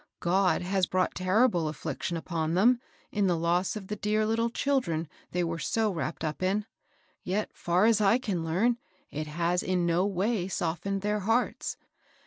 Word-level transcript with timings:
Ood 0.25 0.63
has 0.63 0.87
brought 0.87 1.13
terrible 1.13 1.67
affliction 1.67 2.17
upon 2.17 2.55
them, 2.55 2.81
in 3.11 3.27
the 3.27 3.37
loss 3.37 3.75
of 3.75 3.85
the 3.85 3.95
dear 3.95 4.25
little 4.25 4.49
children 4.49 5.07
they 5.29 5.43
were 5.43 5.59
so 5.59 5.91
wrapped 5.91 6.23
up 6.23 6.41
in; 6.41 6.65
yet, 7.21 7.51
far 7.53 7.85
as 7.85 8.01
I 8.01 8.17
can 8.17 8.43
learn, 8.43 8.79
it 9.11 9.27
has 9.27 9.61
in 9.61 9.85
no 9.85 10.07
way 10.07 10.47
softened 10.47 11.01
their 11.03 11.19
hearts. 11.19 11.77